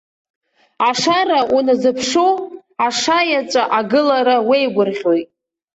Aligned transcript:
Ашара 0.89 1.39
уаназԥшу, 1.53 2.31
ашаеҵәа 2.87 3.63
агылара 3.79 4.35
уеигәырӷьоит. 4.47 5.27